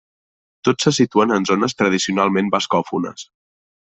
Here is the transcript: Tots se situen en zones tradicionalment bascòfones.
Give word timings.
Tots 0.69 0.85
se 0.87 0.93
situen 0.97 1.33
en 1.35 1.45
zones 1.49 1.77
tradicionalment 1.81 2.49
bascòfones. 2.57 3.27